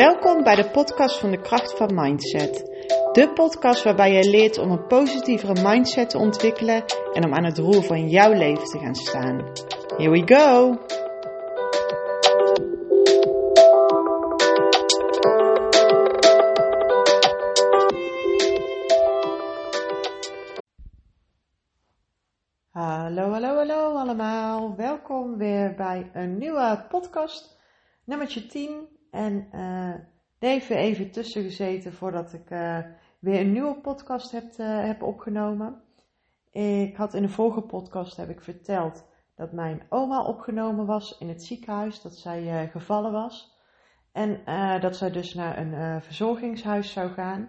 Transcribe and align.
Welkom 0.00 0.42
bij 0.42 0.54
de 0.54 0.70
podcast 0.70 1.18
van 1.18 1.30
de 1.30 1.40
kracht 1.40 1.76
van 1.76 1.94
mindset. 1.94 2.56
De 3.12 3.30
podcast 3.34 3.82
waarbij 3.82 4.12
je 4.12 4.30
leert 4.30 4.58
om 4.58 4.70
een 4.70 4.86
positievere 4.86 5.62
mindset 5.68 6.10
te 6.10 6.18
ontwikkelen 6.18 6.84
en 7.12 7.24
om 7.24 7.34
aan 7.34 7.44
het 7.44 7.58
roer 7.58 7.82
van 7.82 8.08
jouw 8.08 8.32
leven 8.32 8.64
te 8.64 8.78
gaan 8.78 8.94
staan. 8.94 9.52
Here 9.96 10.10
we 10.10 10.22
go! 10.26 10.78
Hallo, 22.70 23.30
hallo, 23.30 23.54
hallo 23.54 23.94
allemaal. 23.94 24.76
Welkom 24.76 25.36
weer 25.36 25.74
bij 25.74 26.10
een 26.12 26.38
nieuwe 26.38 26.86
podcast, 26.88 27.58
nummertje 28.04 28.46
10. 28.46 28.99
En 29.10 29.48
uh, 29.54 29.94
even 30.38 30.76
even 30.76 31.10
tussen 31.10 31.42
gezeten 31.42 31.92
voordat 31.92 32.32
ik 32.32 32.50
uh, 32.50 32.78
weer 33.18 33.40
een 33.40 33.52
nieuwe 33.52 33.80
podcast 33.80 34.30
heb, 34.30 34.44
uh, 34.58 34.84
heb 34.84 35.02
opgenomen. 35.02 35.82
Ik 36.50 36.96
had 36.96 37.14
in 37.14 37.22
de 37.22 37.28
vorige 37.28 37.60
podcast 37.60 38.16
heb 38.16 38.28
ik 38.28 38.40
verteld 38.40 39.08
dat 39.34 39.52
mijn 39.52 39.82
oma 39.88 40.24
opgenomen 40.24 40.86
was 40.86 41.18
in 41.18 41.28
het 41.28 41.42
ziekenhuis, 41.42 42.02
dat 42.02 42.16
zij 42.16 42.68
gevallen 42.68 43.12
was. 43.12 43.58
En 44.12 44.40
dat 44.80 44.96
zij 44.96 45.10
dus 45.10 45.34
naar 45.34 45.58
een 45.58 46.02
verzorgingshuis 46.02 46.92
zou 46.92 47.10
gaan. 47.10 47.48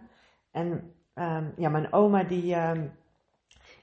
En 0.52 0.94
um, 1.16 1.54
ja, 1.58 1.70
mijn 1.70 1.94
oma 1.94 2.24
die, 2.24 2.56
um, 2.56 2.92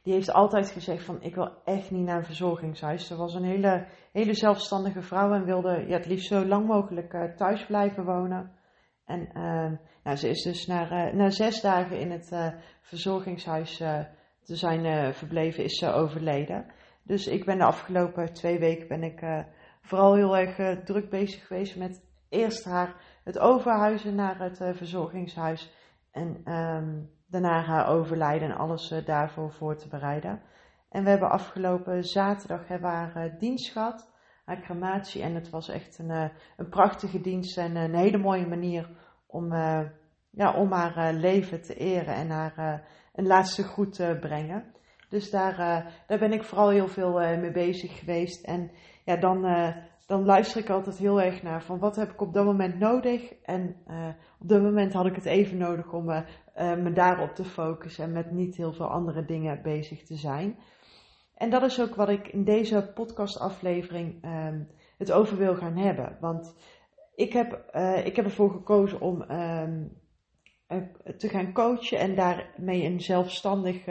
die 0.02 0.12
heeft 0.12 0.33
altijd 0.33 0.70
gezegd 0.70 1.05
van 1.05 1.23
ik 1.23 1.34
wil 1.34 1.51
echt 1.65 1.91
niet 1.91 2.05
naar 2.05 2.16
een 2.16 2.25
verzorgingshuis. 2.25 3.07
Ze 3.07 3.16
was 3.16 3.34
een 3.34 3.45
hele, 3.45 3.87
hele 4.12 4.35
zelfstandige 4.35 5.02
vrouw 5.02 5.32
en 5.32 5.45
wilde 5.45 5.85
ja, 5.87 5.96
het 5.96 6.07
liefst 6.07 6.29
zo 6.29 6.45
lang 6.45 6.66
mogelijk 6.66 7.13
uh, 7.13 7.24
thuis 7.24 7.66
blijven 7.66 8.05
wonen. 8.05 8.51
En 9.05 9.29
uh, 9.35 9.73
nou, 10.02 10.16
ze 10.16 10.29
is 10.29 10.43
dus 10.43 10.66
na, 10.66 11.07
uh, 11.07 11.15
na 11.15 11.30
zes 11.30 11.60
dagen 11.60 11.99
in 11.99 12.10
het 12.10 12.30
uh, 12.32 12.49
verzorgingshuis 12.80 13.77
te 14.43 14.57
zijn 14.57 15.15
verbleven, 15.15 15.65
is 15.65 15.79
ze 15.79 15.93
overleden. 15.93 16.66
Dus 17.02 17.27
ik 17.27 17.45
ben 17.45 17.59
de 17.59 17.65
afgelopen 17.65 18.33
twee 18.33 18.59
weken 18.59 18.88
ben 18.88 19.02
ik 19.02 19.45
vooral 19.80 20.15
heel 20.15 20.37
erg 20.37 20.85
druk 20.85 21.10
bezig 21.10 21.46
geweest 21.46 21.77
met 21.77 22.05
eerst 22.29 22.65
haar 22.65 22.95
het 23.24 23.38
overhuizen 23.38 24.15
naar 24.15 24.38
het 24.38 24.77
verzorgingshuis. 24.77 25.73
En 26.10 26.52
um, 26.52 27.10
daarna 27.29 27.62
haar 27.62 27.87
overlijden 27.87 28.51
en 28.51 28.57
alles 28.57 28.93
uh, 28.93 29.04
daarvoor 29.04 29.52
voor 29.52 29.76
te 29.76 29.88
bereiden. 29.88 30.40
En 30.90 31.04
we 31.04 31.10
hebben 31.10 31.30
afgelopen 31.30 32.04
zaterdag 32.04 32.68
hebben 32.68 32.90
haar 32.90 33.16
uh, 33.16 33.38
dienst 33.38 33.73
gehad, 33.73 34.10
haar 34.45 34.60
crematie. 34.60 35.23
En 35.23 35.34
het 35.34 35.51
was 35.51 35.68
echt 35.68 35.99
een, 35.99 36.10
uh, 36.10 36.29
een 36.56 36.68
prachtige 36.68 37.21
dienst 37.21 37.59
en 37.59 37.76
een 37.76 37.95
hele 37.95 38.18
mooie 38.18 38.46
manier 38.46 38.88
om, 39.26 39.52
ja, 40.30 40.52
om 40.54 40.73
haar 40.73 41.12
leven 41.12 41.62
te 41.62 41.74
eren 41.74 42.15
en 42.15 42.30
haar 42.30 42.87
een 43.15 43.26
laatste 43.26 43.62
groet 43.62 43.95
te 43.95 44.16
brengen. 44.21 44.65
Dus 45.09 45.30
daar, 45.30 45.56
daar 46.06 46.18
ben 46.18 46.32
ik 46.32 46.45
vooral 46.45 46.68
heel 46.68 46.88
veel 46.88 47.12
mee 47.12 47.52
bezig 47.52 47.99
geweest. 47.99 48.45
En 48.45 48.71
ja, 49.04 49.16
dan, 49.16 49.45
dan 50.09 50.24
luister 50.24 50.60
ik 50.60 50.70
altijd 50.70 50.96
heel 50.96 51.20
erg 51.20 51.42
naar 51.42 51.62
van 51.62 51.78
wat 51.78 51.96
heb 51.96 52.10
ik 52.10 52.20
op 52.20 52.32
dat 52.32 52.45
moment 52.45 52.78
nodig. 52.78 53.34
En 53.42 53.76
op 54.40 54.48
dat 54.48 54.62
moment 54.62 54.92
had 54.92 55.06
ik 55.06 55.15
het 55.15 55.24
even 55.24 55.59
nodig 55.59 55.92
om 55.92 56.09
uh, 56.09 56.23
me 56.54 56.92
daarop 56.92 57.34
te 57.34 57.45
focussen 57.45 58.04
en 58.04 58.12
met 58.12 58.30
niet 58.30 58.56
heel 58.56 58.73
veel 58.73 58.87
andere 58.87 59.24
dingen 59.24 59.62
bezig 59.62 60.04
te 60.04 60.16
zijn. 60.16 60.59
En 61.34 61.50
dat 61.50 61.62
is 61.62 61.80
ook 61.80 61.95
wat 61.95 62.09
ik 62.09 62.28
in 62.28 62.45
deze 62.45 62.90
podcastaflevering 62.95 64.25
um, 64.25 64.69
het 64.98 65.12
over 65.12 65.37
wil 65.37 65.54
gaan 65.54 65.76
hebben. 65.76 66.16
Want 66.20 66.56
ik 67.15 67.32
heb, 67.32 67.53
ik 68.04 68.16
heb 68.16 68.25
ervoor 68.25 68.50
gekozen 68.50 69.00
om 69.00 69.25
uh, 69.31 69.62
te 71.16 71.28
gaan 71.28 71.53
coachen 71.53 71.99
en 71.99 72.15
daarmee 72.15 72.84
een 72.84 73.00
zelfstandig 73.00 73.84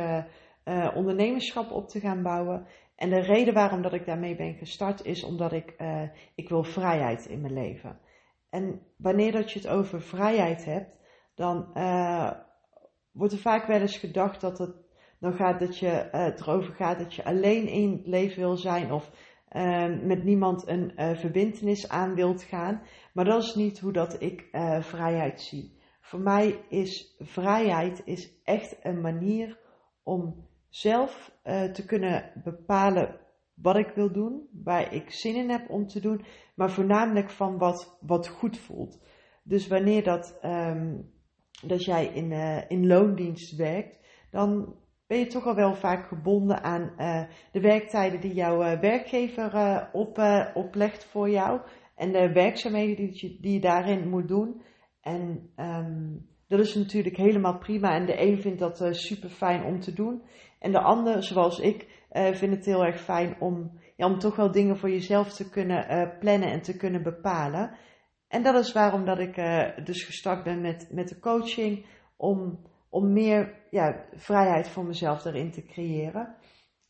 ondernemerschap 0.96 1.72
op 1.72 1.90
te 1.90 2.00
gaan 2.00 2.24
bouwen. 2.24 2.68
En 2.98 3.10
de 3.10 3.20
reden 3.20 3.54
waarom 3.54 3.82
dat 3.82 3.94
ik 3.94 4.06
daarmee 4.06 4.36
ben 4.36 4.54
gestart 4.54 5.06
is 5.06 5.24
omdat 5.24 5.52
ik, 5.52 5.76
ik 6.36 6.50
wil 6.50 6.64
vrijheid 6.64 7.26
in 7.26 7.42
mijn 7.42 7.54
leven. 7.54 8.00
En 8.50 8.82
wanneer 8.98 9.32
dat 9.32 9.52
je 9.52 9.60
het 9.60 9.68
over 9.68 10.02
vrijheid 10.02 10.66
hebt, 10.66 11.00
dan 11.36 11.72
uh, 11.74 12.32
wordt 13.12 13.34
er 13.34 13.40
vaak 13.40 13.66
wel 13.66 13.82
eens 13.82 13.98
gedacht 13.98 14.42
dat 14.42 14.58
het 14.58 14.76
dan 15.20 15.34
gaat 15.34 15.60
dat 15.60 15.78
je 15.78 16.10
uh, 16.14 16.24
het 16.24 16.40
erover 16.40 16.74
gaat 16.74 17.00
dat 17.00 17.14
je 17.14 17.24
alleen 17.24 17.68
in 17.68 18.02
leven 18.06 18.40
wil 18.40 18.58
zijn 18.58 18.92
of 18.92 19.12
uh, 19.52 20.02
met 20.02 20.24
niemand 20.24 20.68
een 20.68 20.92
verbindenis 21.18 21.90
aan 21.90 22.16
wilt 22.16 22.44
gaan. 22.44 22.82
Maar 23.14 23.26
dat 23.26 23.44
is 23.44 23.56
niet 23.56 23.80
hoe 23.80 23.92
dat 23.92 24.22
ik 24.22 24.48
vrijheid 24.80 25.42
zie. 25.42 25.80
Voor 26.02 26.20
mij 26.20 26.66
is 26.70 27.16
vrijheid 27.20 28.02
is 28.06 28.42
echt 28.44 28.78
een 28.82 29.02
manier 29.02 29.60
om 30.04 30.48
zelf 30.80 31.32
te 31.74 31.86
kunnen 31.86 32.32
bepalen 32.44 33.20
wat 33.62 33.78
ik 33.78 33.92
wil 33.96 34.12
doen, 34.12 34.48
waar 34.64 34.94
ik 34.94 35.12
zin 35.12 35.36
in 35.36 35.50
heb 35.50 35.70
om 35.70 35.88
te 35.88 36.00
doen, 36.00 36.26
maar 36.56 36.72
voornamelijk 36.72 37.30
van 37.30 37.58
wat, 37.58 37.98
wat 38.02 38.28
goed 38.28 38.58
voelt. 38.58 39.00
Dus 39.44 39.68
wanneer 39.68 40.04
dat, 40.04 40.40
um, 40.44 41.12
dat 41.68 41.84
jij 41.84 42.06
in, 42.06 42.32
uh, 42.32 42.62
in 42.68 42.88
loondienst 42.88 43.56
werkt, 43.56 44.00
dan 44.32 44.76
ben 45.08 45.20
je 45.20 45.28
toch 45.28 45.46
al 45.46 45.56
wel 45.56 45.76
vaak 45.76 46.08
gebonden 46.08 46.64
aan 46.64 46.94
uh, 46.98 47.24
de 47.52 47.60
werktijden 47.60 48.22
die 48.22 48.34
jouw 48.34 48.80
werkgever 48.80 49.90
op, 49.92 50.18
oplegt 50.54 51.06
voor 51.06 51.30
jou 51.30 51.62
en 51.96 52.12
de 52.12 52.32
werkzaamheden 52.32 52.96
die 52.96 53.28
je, 53.28 53.38
die 53.42 53.54
je 53.54 53.60
daarin 53.60 54.10
moet 54.10 54.28
doen. 54.28 54.62
En 55.02 55.50
um, 55.56 56.28
dat 56.48 56.60
is 56.60 56.76
natuurlijk 56.76 57.18
helemaal 57.18 57.58
prima 57.58 57.96
en 57.96 58.06
de 58.06 58.22
een 58.22 58.42
vindt 58.42 58.60
dat 58.60 58.88
super 58.92 59.30
fijn 59.30 59.64
om 59.64 59.80
te 59.80 59.94
doen 59.94 60.22
en 60.60 60.72
de 60.72 60.80
ander, 60.80 61.24
zoals 61.24 61.60
ik, 61.60 62.06
uh, 62.12 62.34
vind 62.34 62.56
het 62.56 62.66
heel 62.66 62.86
erg 62.86 63.02
fijn 63.02 63.36
om, 63.40 63.80
ja, 63.96 64.06
om 64.06 64.20
toch 64.20 64.36
wel 64.36 64.52
dingen 64.52 64.78
voor 64.78 64.90
jezelf 64.90 65.34
te 65.34 65.50
kunnen 65.50 65.92
uh, 65.92 66.20
plannen 66.20 66.52
en 66.52 66.62
te 66.62 66.78
kunnen 66.78 67.04
bepalen. 67.04 67.72
En 68.28 68.44
dat 68.44 68.56
is 68.56 68.74
waarom 68.74 69.06
dat 69.06 69.20
ik 69.20 69.38
uh, 69.38 69.64
dus 69.84 70.04
gestart 70.04 70.44
ben 70.44 70.62
met, 70.62 70.88
met 70.92 71.10
de 71.10 71.20
coaching, 71.20 71.86
om, 72.18 72.60
om 72.90 73.14
meer 73.14 73.56
ja, 73.70 74.06
vrijheid 74.16 74.70
voor 74.70 74.86
mezelf 74.86 75.26
erin 75.26 75.52
te 75.52 75.66
creëren. 75.66 76.36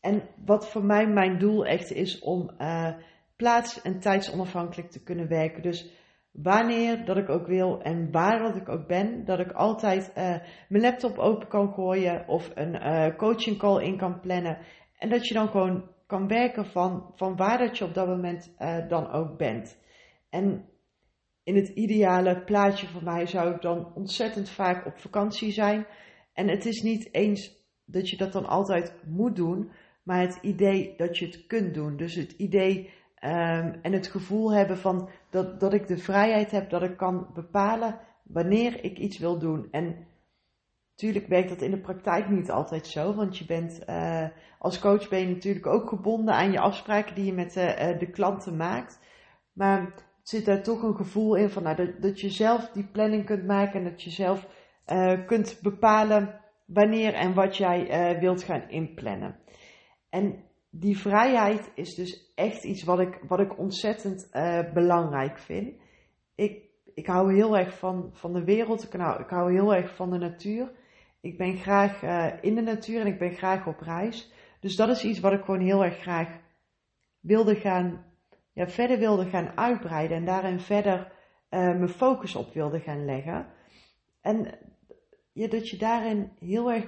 En 0.00 0.22
wat 0.44 0.68
voor 0.68 0.84
mij 0.84 1.06
mijn 1.06 1.38
doel 1.38 1.66
echt 1.66 1.92
is 1.92 2.18
om 2.18 2.50
plaats- 3.36 3.82
en 3.82 4.00
tijdsonafhankelijk 4.00 4.90
te 4.90 5.02
kunnen 5.02 5.28
werken. 5.28 5.62
Dus 5.62 5.97
wanneer 6.42 7.04
dat 7.04 7.16
ik 7.16 7.28
ook 7.28 7.46
wil 7.46 7.82
en 7.82 8.10
waar 8.10 8.38
dat 8.38 8.56
ik 8.56 8.68
ook 8.68 8.86
ben, 8.86 9.24
dat 9.24 9.38
ik 9.38 9.52
altijd 9.52 10.08
uh, 10.08 10.14
mijn 10.68 10.82
laptop 10.82 11.18
open 11.18 11.48
kan 11.48 11.72
gooien 11.72 12.28
of 12.28 12.50
een 12.54 12.74
uh, 12.74 13.16
coaching 13.16 13.58
call 13.58 13.84
in 13.84 13.96
kan 13.96 14.20
plannen. 14.20 14.58
En 14.98 15.08
dat 15.08 15.26
je 15.26 15.34
dan 15.34 15.48
gewoon 15.48 15.90
kan 16.06 16.28
werken 16.28 16.66
van, 16.66 17.12
van 17.14 17.36
waar 17.36 17.58
dat 17.58 17.78
je 17.78 17.84
op 17.84 17.94
dat 17.94 18.06
moment 18.06 18.54
uh, 18.58 18.88
dan 18.88 19.10
ook 19.10 19.36
bent. 19.36 19.78
En 20.30 20.64
in 21.42 21.56
het 21.56 21.68
ideale 21.68 22.44
plaatje 22.44 22.86
voor 22.86 23.02
mij 23.02 23.26
zou 23.26 23.54
ik 23.54 23.60
dan 23.60 23.94
ontzettend 23.94 24.50
vaak 24.50 24.86
op 24.86 24.98
vakantie 24.98 25.52
zijn. 25.52 25.86
En 26.32 26.48
het 26.48 26.66
is 26.66 26.82
niet 26.82 27.14
eens 27.14 27.66
dat 27.84 28.10
je 28.10 28.16
dat 28.16 28.32
dan 28.32 28.46
altijd 28.46 28.94
moet 29.06 29.36
doen, 29.36 29.70
maar 30.02 30.20
het 30.20 30.38
idee 30.42 30.94
dat 30.96 31.18
je 31.18 31.26
het 31.26 31.46
kunt 31.46 31.74
doen. 31.74 31.96
Dus 31.96 32.14
het 32.14 32.32
idee 32.32 32.90
Um, 33.24 33.78
en 33.82 33.92
het 33.92 34.06
gevoel 34.06 34.52
hebben 34.52 34.78
van 34.78 35.08
dat, 35.30 35.60
dat 35.60 35.72
ik 35.72 35.86
de 35.86 35.98
vrijheid 35.98 36.50
heb, 36.50 36.70
dat 36.70 36.82
ik 36.82 36.96
kan 36.96 37.26
bepalen 37.34 37.98
wanneer 38.22 38.84
ik 38.84 38.98
iets 38.98 39.18
wil 39.18 39.38
doen. 39.38 39.68
En 39.70 40.06
natuurlijk 40.90 41.26
werkt 41.26 41.48
dat 41.48 41.62
in 41.62 41.70
de 41.70 41.80
praktijk 41.80 42.28
niet 42.28 42.50
altijd 42.50 42.86
zo, 42.86 43.14
want 43.14 43.38
je 43.38 43.44
bent 43.44 43.82
uh, 43.88 44.26
als 44.58 44.78
coach 44.78 45.08
ben 45.08 45.18
je 45.18 45.28
natuurlijk 45.28 45.66
ook 45.66 45.88
gebonden 45.88 46.34
aan 46.34 46.52
je 46.52 46.60
afspraken 46.60 47.14
die 47.14 47.24
je 47.24 47.32
met 47.32 47.56
uh, 47.56 47.98
de 47.98 48.10
klanten 48.10 48.56
maakt. 48.56 49.00
Maar 49.52 49.80
er 49.80 50.04
zit 50.22 50.44
daar 50.44 50.62
toch 50.62 50.82
een 50.82 50.96
gevoel 50.96 51.34
in 51.34 51.50
van 51.50 51.62
nou, 51.62 51.76
dat, 51.76 52.02
dat 52.02 52.20
je 52.20 52.30
zelf 52.30 52.70
die 52.70 52.86
planning 52.86 53.24
kunt 53.24 53.46
maken 53.46 53.78
en 53.78 53.90
dat 53.90 54.02
je 54.02 54.10
zelf 54.10 54.46
uh, 54.86 55.26
kunt 55.26 55.58
bepalen 55.62 56.40
wanneer 56.66 57.14
en 57.14 57.34
wat 57.34 57.56
jij 57.56 58.16
wilt 58.20 58.42
gaan 58.42 58.68
inplannen. 58.68 59.36
En 60.08 60.47
die 60.70 60.98
vrijheid 60.98 61.70
is 61.74 61.94
dus 61.94 62.32
echt 62.34 62.64
iets 62.64 62.84
wat 62.84 63.00
ik, 63.00 63.18
wat 63.28 63.40
ik 63.40 63.58
ontzettend 63.58 64.28
uh, 64.32 64.72
belangrijk 64.72 65.38
vind. 65.38 65.74
Ik, 66.34 66.62
ik 66.94 67.06
hou 67.06 67.34
heel 67.34 67.58
erg 67.58 67.78
van, 67.78 68.10
van 68.12 68.32
de 68.32 68.44
wereld, 68.44 68.84
ik 68.84 69.00
hou, 69.00 69.22
ik 69.22 69.28
hou 69.28 69.52
heel 69.52 69.74
erg 69.74 69.94
van 69.94 70.10
de 70.10 70.18
natuur. 70.18 70.72
Ik 71.20 71.38
ben 71.38 71.56
graag 71.56 72.02
uh, 72.02 72.32
in 72.40 72.54
de 72.54 72.60
natuur 72.60 73.00
en 73.00 73.06
ik 73.06 73.18
ben 73.18 73.32
graag 73.32 73.66
op 73.66 73.80
reis. 73.80 74.32
Dus 74.60 74.76
dat 74.76 74.88
is 74.88 75.04
iets 75.04 75.20
wat 75.20 75.32
ik 75.32 75.44
gewoon 75.44 75.60
heel 75.60 75.84
erg 75.84 75.98
graag 75.98 76.28
wilde 77.20 77.54
gaan, 77.54 78.04
ja, 78.52 78.68
verder 78.68 78.98
wilde 78.98 79.26
gaan 79.26 79.56
uitbreiden 79.56 80.16
en 80.16 80.24
daarin 80.24 80.60
verder 80.60 81.12
uh, 81.50 81.60
mijn 81.60 81.88
focus 81.88 82.34
op 82.34 82.52
wilde 82.52 82.80
gaan 82.80 83.04
leggen. 83.04 83.46
En 84.20 84.58
ja, 85.32 85.48
dat 85.48 85.68
je 85.68 85.76
daarin 85.76 86.32
heel 86.38 86.72
erg 86.72 86.86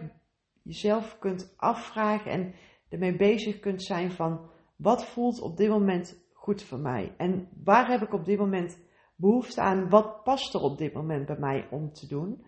jezelf 0.63 1.19
kunt 1.19 1.55
afvragen 1.57 2.31
en 2.31 2.55
ermee 2.91 3.17
bezig 3.17 3.61
kunt 3.61 3.83
zijn 3.83 4.13
van 4.13 4.51
wat 4.77 5.05
voelt 5.05 5.41
op 5.41 5.57
dit 5.57 5.69
moment 5.69 6.21
goed 6.33 6.63
voor 6.63 6.79
mij 6.79 7.15
en 7.17 7.49
waar 7.65 7.89
heb 7.89 8.03
ik 8.03 8.13
op 8.13 8.25
dit 8.25 8.39
moment 8.39 8.79
behoefte 9.17 9.61
aan 9.61 9.89
wat 9.89 10.23
past 10.25 10.55
er 10.55 10.61
op 10.61 10.79
dit 10.79 10.93
moment 10.93 11.27
bij 11.27 11.39
mij 11.39 11.67
om 11.71 11.93
te 11.93 12.07
doen. 12.07 12.45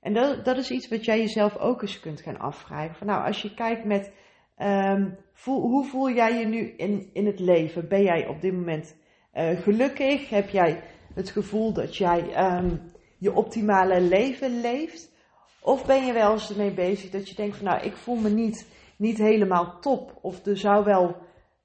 En 0.00 0.12
dat, 0.12 0.44
dat 0.44 0.56
is 0.56 0.70
iets 0.70 0.88
wat 0.88 1.04
jij 1.04 1.18
jezelf 1.18 1.56
ook 1.56 1.82
eens 1.82 2.00
kunt 2.00 2.20
gaan 2.20 2.38
afvragen. 2.38 2.94
Van 2.94 3.06
nou, 3.06 3.26
als 3.26 3.42
je 3.42 3.54
kijkt 3.54 3.84
met 3.84 4.12
ehm, 4.56 5.10
hoe 5.44 5.84
voel 5.84 6.10
jij 6.10 6.38
je 6.38 6.46
nu 6.46 6.58
in, 6.58 7.10
in 7.12 7.26
het 7.26 7.40
leven? 7.40 7.88
Ben 7.88 8.02
jij 8.02 8.26
op 8.26 8.40
dit 8.40 8.52
moment 8.52 8.96
uh, 9.34 9.60
gelukkig? 9.60 10.28
Heb 10.28 10.48
jij 10.48 10.82
het 11.14 11.30
gevoel 11.30 11.72
dat 11.72 11.96
jij 11.96 12.54
um, 12.56 12.92
je 13.18 13.32
optimale 13.32 14.00
leven 14.00 14.60
leeft? 14.60 15.14
Of 15.60 15.86
ben 15.86 16.06
je 16.06 16.12
wel 16.12 16.32
eens 16.32 16.50
ermee 16.50 16.74
bezig 16.74 17.10
dat 17.10 17.28
je 17.28 17.34
denkt 17.34 17.56
van 17.56 17.66
nou, 17.66 17.82
ik 17.82 17.96
voel 17.96 18.16
me 18.16 18.28
niet, 18.28 18.68
niet 18.96 19.18
helemaal 19.18 19.78
top. 19.80 20.18
Of 20.20 20.46
er 20.46 20.56
zou 20.56 20.84
wel, 20.84 21.16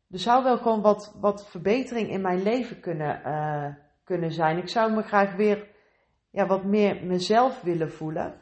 er 0.10 0.19
zou 0.19 0.44
wel 0.44 0.57
gewoon 0.57 0.81
wat, 0.81 1.18
wat 1.19 1.50
verbetering 1.50 2.10
in 2.10 2.22
mijn 2.22 2.44
leven 2.44 2.80
kunnen, 2.80 3.22
uh, 3.25 3.75
kunnen 4.04 4.31
zijn. 4.31 4.57
Ik 4.57 4.69
zou 4.69 4.94
me 4.94 5.01
graag 5.01 5.36
weer 5.36 5.69
ja, 6.31 6.45
wat 6.45 6.63
meer 6.63 7.06
mezelf 7.06 7.62
willen 7.62 7.92
voelen. 7.92 8.39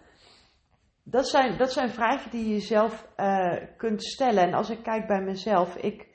Dat 1.04 1.28
zijn, 1.28 1.58
dat 1.58 1.72
zijn 1.72 1.90
vragen 1.90 2.32
die 2.32 2.44
je 2.44 2.54
jezelf 2.54 3.08
uh, 3.18 3.56
kunt 3.78 4.04
stellen. 4.04 4.44
En 4.44 4.54
als 4.54 4.70
ik 4.70 4.84
kijk 4.84 5.08
bij 5.08 5.22
mezelf, 5.22 5.76
ik, 5.76 6.08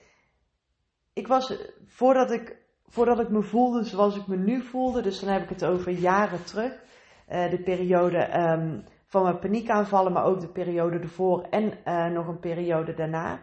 ik 1.13 1.27
was 1.27 1.73
voordat 1.87 2.31
ik, 2.31 2.57
voordat 2.87 3.21
ik 3.21 3.29
me 3.29 3.43
voelde 3.43 3.85
zoals 3.85 4.17
ik 4.17 4.27
me 4.27 4.37
nu 4.37 4.63
voelde, 4.63 5.03
dus 5.03 5.21
dan 5.21 5.33
heb 5.33 5.43
ik 5.43 5.49
het 5.49 5.65
over 5.65 5.93
jaren 5.93 6.45
terug, 6.45 6.73
uh, 7.29 7.51
de 7.51 7.63
periode 7.63 8.39
um, 8.41 8.85
van 9.15 9.23
mijn 9.23 9.39
paniekaanvallen, 9.39 10.13
maar 10.13 10.25
ook 10.25 10.41
de 10.41 10.53
periode 10.53 10.99
ervoor 10.99 11.43
en 11.43 11.79
uh, 11.85 12.07
nog 12.07 12.27
een 12.27 12.39
periode 12.39 12.95
daarna, 12.95 13.43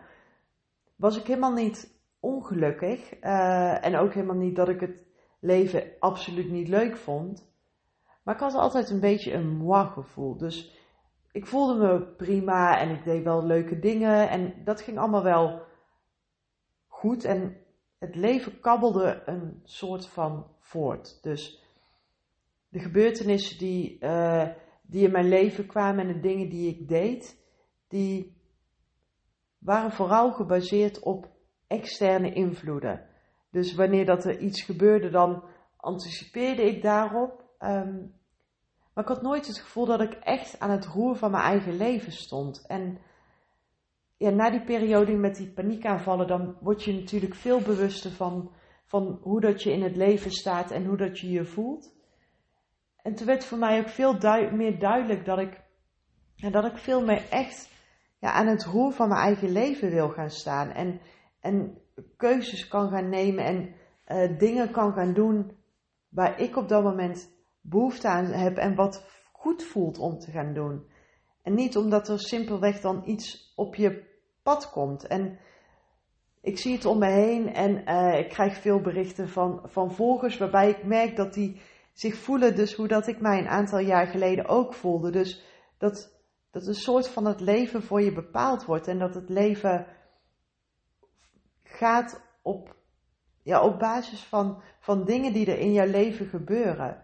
was 0.95 1.18
ik 1.19 1.27
helemaal 1.27 1.53
niet 1.53 2.00
ongelukkig. 2.19 3.13
en 3.19 3.95
ook 3.95 4.13
helemaal 4.13 4.35
niet 4.35 4.56
dat 4.56 4.69
ik 4.69 4.79
het 4.79 5.06
leven 5.39 5.83
absoluut 6.00 6.50
niet 6.50 6.68
leuk 6.68 6.97
vond. 6.97 7.50
Maar 8.23 8.35
ik 8.35 8.41
had 8.41 8.53
altijd 8.53 8.89
een 8.89 9.00
beetje 9.00 9.33
een 9.33 9.47
moi 9.47 9.88
gevoel. 9.88 10.38
Dus 10.38 10.77
ik 11.31 11.47
voelde 11.47 11.88
me 11.88 12.06
prima 12.06 12.79
en 12.79 12.89
ik 12.89 13.03
deed 13.03 13.23
wel 13.23 13.45
leuke 13.45 13.79
dingen 13.79 14.29
en 14.29 14.53
dat 14.63 14.81
ging 14.81 14.97
allemaal 14.97 15.23
wel 15.23 15.62
goed. 16.88 17.23
En 17.23 17.57
het 17.97 18.15
leven 18.15 18.59
kabbelde 18.59 19.23
een 19.25 19.62
soort 19.63 20.07
van 20.07 20.47
voort. 20.59 21.23
Dus 21.23 21.63
de 22.69 22.79
gebeurtenissen 22.79 23.57
die, 23.57 23.97
uh, 24.00 24.47
die 24.91 25.03
in 25.03 25.11
mijn 25.11 25.27
leven 25.27 25.65
kwamen 25.65 26.07
en 26.07 26.13
de 26.13 26.19
dingen 26.19 26.49
die 26.49 26.69
ik 26.69 26.88
deed, 26.88 27.38
die 27.88 28.35
waren 29.57 29.91
vooral 29.91 30.31
gebaseerd 30.31 30.99
op 30.99 31.29
externe 31.67 32.33
invloeden. 32.33 33.07
Dus 33.51 33.75
wanneer 33.75 34.05
dat 34.05 34.25
er 34.25 34.39
iets 34.39 34.61
gebeurde, 34.61 35.09
dan 35.09 35.43
anticipeerde 35.77 36.61
ik 36.61 36.81
daarop. 36.81 37.45
Um, 37.59 38.13
maar 38.93 39.03
ik 39.03 39.09
had 39.09 39.21
nooit 39.21 39.47
het 39.47 39.59
gevoel 39.59 39.85
dat 39.85 40.01
ik 40.01 40.13
echt 40.13 40.59
aan 40.59 40.69
het 40.71 40.85
roer 40.85 41.15
van 41.15 41.31
mijn 41.31 41.44
eigen 41.44 41.77
leven 41.77 42.11
stond. 42.11 42.65
En 42.67 42.97
ja, 44.17 44.29
na 44.29 44.49
die 44.49 44.63
periode 44.63 45.15
met 45.15 45.35
die 45.35 45.51
paniekaanvallen, 45.51 46.27
dan 46.27 46.57
word 46.61 46.83
je 46.83 46.94
natuurlijk 46.94 47.35
veel 47.35 47.61
bewuster 47.61 48.11
van, 48.11 48.51
van 48.85 49.19
hoe 49.21 49.41
dat 49.41 49.63
je 49.63 49.71
in 49.71 49.83
het 49.83 49.95
leven 49.95 50.31
staat 50.31 50.71
en 50.71 50.85
hoe 50.85 50.97
dat 50.97 51.19
je 51.19 51.29
je 51.29 51.45
voelt. 51.45 51.99
En 53.03 53.15
toen 53.15 53.25
werd 53.27 53.45
voor 53.45 53.57
mij 53.57 53.80
ook 53.80 53.89
veel 53.89 54.18
meer 54.51 54.80
duidelijk 54.80 55.25
dat 55.25 55.39
ik, 55.39 55.62
dat 56.51 56.65
ik 56.65 56.77
veel 56.77 57.06
meer 57.06 57.30
echt 57.30 57.69
ja, 58.19 58.31
aan 58.31 58.48
het 58.48 58.63
roer 58.63 58.92
van 58.92 59.07
mijn 59.07 59.21
eigen 59.21 59.51
leven 59.51 59.89
wil 59.89 60.09
gaan 60.09 60.30
staan. 60.30 60.71
En, 60.71 61.01
en 61.39 61.77
keuzes 62.18 62.68
kan 62.68 62.89
gaan 62.89 63.09
nemen 63.09 63.45
en 63.45 63.74
uh, 64.07 64.38
dingen 64.38 64.71
kan 64.71 64.94
gaan 64.94 65.13
doen 65.13 65.57
waar 66.09 66.39
ik 66.39 66.57
op 66.57 66.68
dat 66.68 66.83
moment 66.83 67.30
behoefte 67.62 68.07
aan 68.07 68.25
heb 68.25 68.57
en 68.57 68.75
wat 68.75 69.06
goed 69.31 69.63
voelt 69.63 69.97
om 69.97 70.19
te 70.19 70.31
gaan 70.31 70.54
doen. 70.54 70.89
En 71.42 71.54
niet 71.54 71.77
omdat 71.77 72.09
er 72.09 72.19
simpelweg 72.19 72.80
dan 72.80 73.01
iets 73.06 73.54
op 73.56 73.75
je 73.75 74.04
pad 74.44 74.69
komt. 74.69 75.07
En 75.07 75.39
ik 76.42 76.57
zie 76.57 76.74
het 76.74 76.86
om 76.86 77.00
me 77.00 77.09
heen 77.09 77.54
en 77.54 77.89
uh, 77.89 78.19
ik 78.19 78.30
krijg 78.30 78.57
veel 78.57 78.81
berichten 78.81 79.30
van, 79.30 79.59
van 79.63 79.92
volgers 79.92 80.38
waarbij 80.38 80.69
ik 80.69 80.83
merk 80.83 81.15
dat 81.15 81.33
die 81.33 81.62
zich 81.93 82.15
voelen 82.15 82.55
dus 82.55 82.73
hoe 82.73 82.88
dat 82.88 83.07
ik 83.07 83.21
mij 83.21 83.39
een 83.39 83.47
aantal 83.47 83.79
jaar 83.79 84.07
geleden 84.07 84.47
ook 84.47 84.73
voelde. 84.73 85.11
Dus 85.11 85.43
dat, 85.77 86.21
dat 86.51 86.67
een 86.67 86.75
soort 86.75 87.07
van 87.07 87.25
het 87.25 87.39
leven 87.39 87.83
voor 87.83 88.01
je 88.01 88.13
bepaald 88.13 88.65
wordt 88.65 88.88
en 88.88 88.99
dat 88.99 89.15
het 89.15 89.29
leven 89.29 89.88
gaat 91.63 92.21
op, 92.41 92.75
ja, 93.43 93.63
op 93.63 93.79
basis 93.79 94.23
van, 94.23 94.61
van 94.79 95.05
dingen 95.05 95.33
die 95.33 95.51
er 95.51 95.59
in 95.59 95.73
jouw 95.73 95.88
leven 95.88 96.25
gebeuren. 96.25 97.03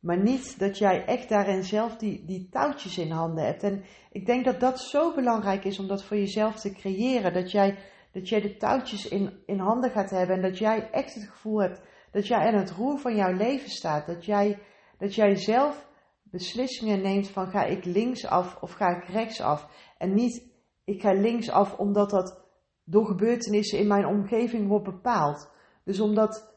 Maar 0.00 0.18
niet 0.18 0.58
dat 0.58 0.78
jij 0.78 1.04
echt 1.04 1.28
daarin 1.28 1.62
zelf 1.62 1.96
die, 1.96 2.24
die 2.24 2.48
touwtjes 2.50 2.98
in 2.98 3.10
handen 3.10 3.44
hebt. 3.44 3.62
En 3.62 3.84
ik 4.10 4.26
denk 4.26 4.44
dat 4.44 4.60
dat 4.60 4.80
zo 4.80 5.14
belangrijk 5.14 5.64
is 5.64 5.78
om 5.78 5.86
dat 5.86 6.04
voor 6.04 6.16
jezelf 6.16 6.60
te 6.60 6.72
creëren. 6.72 7.32
Dat 7.32 7.50
jij, 7.50 7.78
dat 8.12 8.28
jij 8.28 8.40
de 8.40 8.56
touwtjes 8.56 9.08
in, 9.08 9.42
in 9.46 9.58
handen 9.58 9.90
gaat 9.90 10.10
hebben. 10.10 10.36
En 10.36 10.42
dat 10.42 10.58
jij 10.58 10.90
echt 10.90 11.14
het 11.14 11.24
gevoel 11.24 11.60
hebt 11.60 11.80
dat 12.12 12.26
jij 12.26 12.46
aan 12.46 12.58
het 12.58 12.70
roer 12.70 12.98
van 12.98 13.16
jouw 13.16 13.32
leven 13.32 13.70
staat. 13.70 14.06
Dat 14.06 14.24
jij, 14.24 14.58
dat 14.98 15.14
jij 15.14 15.36
zelf 15.36 15.88
beslissingen 16.22 17.00
neemt 17.00 17.30
van 17.30 17.46
ga 17.46 17.64
ik 17.64 17.84
links 17.84 18.26
af 18.26 18.62
of 18.62 18.72
ga 18.72 18.88
ik 18.96 19.04
rechts 19.04 19.40
af. 19.40 19.68
En 19.98 20.14
niet 20.14 20.50
ik 20.84 21.00
ga 21.00 21.12
links 21.12 21.50
af 21.50 21.78
omdat 21.78 22.10
dat 22.10 22.44
door 22.84 23.06
gebeurtenissen 23.06 23.78
in 23.78 23.86
mijn 23.86 24.06
omgeving 24.06 24.68
wordt 24.68 24.84
bepaald. 24.84 25.50
Dus 25.84 26.00
omdat 26.00 26.50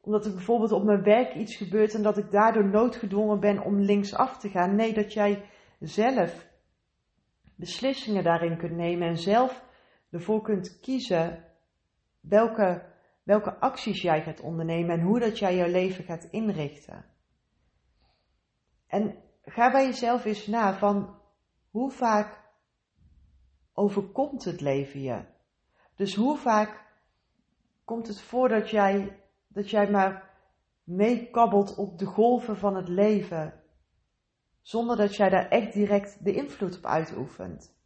omdat 0.00 0.26
er 0.26 0.32
bijvoorbeeld 0.32 0.72
op 0.72 0.84
mijn 0.84 1.02
werk 1.02 1.34
iets 1.34 1.56
gebeurt 1.56 1.94
en 1.94 2.02
dat 2.02 2.18
ik 2.18 2.30
daardoor 2.30 2.70
noodgedwongen 2.70 3.40
ben 3.40 3.62
om 3.62 3.80
linksaf 3.80 4.38
te 4.38 4.48
gaan. 4.48 4.74
Nee, 4.74 4.94
dat 4.94 5.12
jij 5.12 5.44
zelf 5.80 6.46
beslissingen 7.54 8.24
daarin 8.24 8.58
kunt 8.58 8.76
nemen 8.76 9.08
en 9.08 9.16
zelf 9.16 9.64
ervoor 10.10 10.42
kunt 10.42 10.80
kiezen 10.80 11.44
welke, 12.20 12.82
welke 13.28 13.58
acties 13.58 14.02
jij 14.02 14.22
gaat 14.22 14.40
ondernemen 14.40 14.98
en 14.98 15.06
hoe 15.06 15.20
dat 15.20 15.38
jij 15.38 15.56
jouw 15.56 15.68
leven 15.68 16.04
gaat 16.04 16.24
inrichten. 16.30 17.04
En 18.86 19.22
ga 19.42 19.70
bij 19.70 19.84
jezelf 19.84 20.24
eens 20.24 20.46
na 20.46 20.74
van 20.74 21.20
hoe 21.70 21.90
vaak 21.90 22.40
overkomt 23.72 24.44
het 24.44 24.60
leven 24.60 25.00
je? 25.00 25.24
Dus 25.94 26.14
hoe 26.14 26.36
vaak 26.36 26.84
komt 27.84 28.06
het 28.06 28.20
voor 28.20 28.48
dat 28.48 28.70
jij 28.70 29.22
dat 29.48 29.70
jij 29.70 29.90
maar 29.90 30.30
meekabbelt 30.84 31.76
op 31.76 31.98
de 31.98 32.06
golven 32.06 32.56
van 32.56 32.76
het 32.76 32.88
leven, 32.88 33.62
zonder 34.60 34.96
dat 34.96 35.16
jij 35.16 35.28
daar 35.28 35.48
echt 35.48 35.72
direct 35.72 36.24
de 36.24 36.32
invloed 36.32 36.76
op 36.76 36.84
uitoefent. 36.84 37.77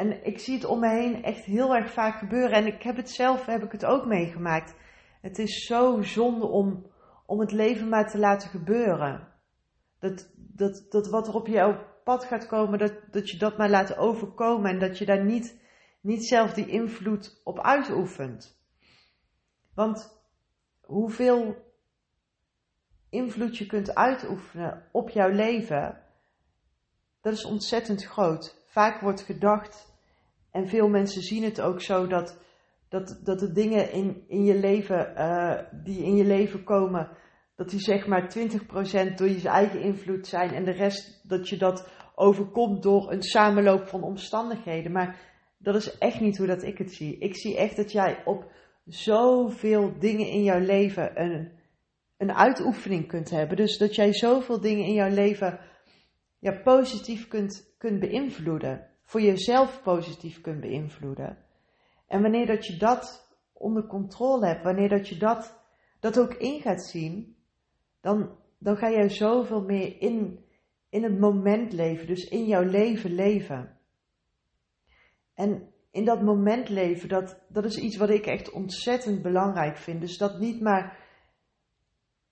En 0.00 0.24
ik 0.24 0.38
zie 0.38 0.54
het 0.54 0.64
om 0.64 0.80
me 0.80 0.88
heen 0.88 1.24
echt 1.24 1.44
heel 1.44 1.74
erg 1.74 1.90
vaak 1.92 2.18
gebeuren. 2.18 2.52
En 2.52 2.66
ik 2.66 2.82
heb 2.82 2.96
het 2.96 3.10
zelf, 3.10 3.46
heb 3.46 3.62
ik 3.62 3.72
het 3.72 3.84
ook 3.84 4.06
meegemaakt. 4.06 4.74
Het 5.20 5.38
is 5.38 5.66
zo 5.66 6.02
zonde 6.02 6.46
om, 6.46 6.86
om 7.26 7.40
het 7.40 7.52
leven 7.52 7.88
maar 7.88 8.10
te 8.10 8.18
laten 8.18 8.48
gebeuren. 8.48 9.28
Dat, 9.98 10.30
dat, 10.36 10.86
dat 10.88 11.08
wat 11.08 11.28
er 11.28 11.34
op 11.34 11.46
jouw 11.46 11.86
pad 12.04 12.24
gaat 12.24 12.46
komen, 12.46 12.78
dat, 12.78 12.94
dat 13.10 13.30
je 13.30 13.38
dat 13.38 13.58
maar 13.58 13.70
laat 13.70 13.96
overkomen. 13.96 14.70
En 14.70 14.78
dat 14.78 14.98
je 14.98 15.04
daar 15.06 15.24
niet, 15.24 15.60
niet 16.00 16.26
zelf 16.26 16.52
die 16.52 16.66
invloed 16.66 17.40
op 17.44 17.60
uitoefent. 17.60 18.58
Want 19.74 20.22
hoeveel 20.80 21.56
invloed 23.10 23.56
je 23.56 23.66
kunt 23.66 23.94
uitoefenen 23.94 24.88
op 24.92 25.08
jouw 25.08 25.30
leven, 25.30 26.02
dat 27.20 27.32
is 27.32 27.44
ontzettend 27.44 28.04
groot. 28.04 28.58
Vaak 28.66 29.00
wordt 29.00 29.22
gedacht, 29.22 29.89
en 30.50 30.68
veel 30.68 30.88
mensen 30.88 31.22
zien 31.22 31.42
het 31.42 31.60
ook 31.60 31.80
zo, 31.80 32.06
dat, 32.06 32.42
dat, 32.88 33.20
dat 33.24 33.38
de 33.38 33.52
dingen 33.52 33.92
in, 33.92 34.24
in 34.28 34.44
je 34.44 34.54
leven, 34.54 35.12
uh, 35.16 35.58
die 35.84 36.04
in 36.04 36.16
je 36.16 36.24
leven 36.24 36.64
komen, 36.64 37.08
dat 37.56 37.70
die 37.70 37.80
zeg 37.80 38.06
maar 38.06 38.36
20% 38.38 39.14
door 39.14 39.28
je 39.28 39.48
eigen 39.48 39.80
invloed 39.80 40.26
zijn 40.26 40.50
en 40.50 40.64
de 40.64 40.70
rest 40.70 41.20
dat 41.28 41.48
je 41.48 41.56
dat 41.56 41.88
overkomt 42.14 42.82
door 42.82 43.12
een 43.12 43.22
samenloop 43.22 43.88
van 43.88 44.02
omstandigheden. 44.02 44.92
Maar 44.92 45.18
dat 45.58 45.74
is 45.74 45.98
echt 45.98 46.20
niet 46.20 46.38
hoe 46.38 46.46
dat 46.46 46.62
ik 46.62 46.78
het 46.78 46.92
zie. 46.92 47.18
Ik 47.18 47.36
zie 47.36 47.56
echt 47.56 47.76
dat 47.76 47.92
jij 47.92 48.22
op 48.24 48.52
zoveel 48.84 49.98
dingen 49.98 50.28
in 50.28 50.42
jouw 50.42 50.60
leven 50.60 51.20
een, 51.22 51.52
een 52.16 52.34
uitoefening 52.34 53.06
kunt 53.06 53.30
hebben. 53.30 53.56
Dus 53.56 53.78
dat 53.78 53.94
jij 53.94 54.12
zoveel 54.12 54.60
dingen 54.60 54.84
in 54.84 54.94
jouw 54.94 55.10
leven 55.10 55.58
ja, 56.38 56.52
positief 56.52 57.28
kunt, 57.28 57.74
kunt 57.78 58.00
beïnvloeden. 58.00 58.89
Voor 59.10 59.20
jezelf 59.20 59.82
positief 59.82 60.40
kunt 60.40 60.60
beïnvloeden. 60.60 61.38
En 62.06 62.22
wanneer 62.22 62.46
dat 62.46 62.66
je 62.66 62.76
dat 62.76 63.28
onder 63.52 63.86
controle 63.86 64.46
hebt, 64.46 64.62
wanneer 64.62 64.88
dat 64.88 65.08
je 65.08 65.16
dat, 65.16 65.60
dat 66.00 66.18
ook 66.18 66.34
in 66.34 66.60
gaat 66.60 66.84
zien, 66.84 67.36
dan, 68.00 68.38
dan 68.58 68.76
ga 68.76 68.90
jij 68.90 69.08
zoveel 69.08 69.62
meer 69.62 70.00
in, 70.00 70.44
in 70.88 71.02
het 71.02 71.18
moment 71.18 71.72
leven, 71.72 72.06
dus 72.06 72.28
in 72.28 72.46
jouw 72.46 72.62
leven 72.62 73.14
leven. 73.14 73.78
En 75.34 75.72
in 75.90 76.04
dat 76.04 76.22
moment 76.22 76.68
leven, 76.68 77.08
dat, 77.08 77.40
dat 77.48 77.64
is 77.64 77.76
iets 77.76 77.96
wat 77.96 78.10
ik 78.10 78.26
echt 78.26 78.50
ontzettend 78.50 79.22
belangrijk 79.22 79.76
vind. 79.76 80.00
Dus 80.00 80.18
dat 80.18 80.38
niet 80.38 80.60
maar 80.60 80.98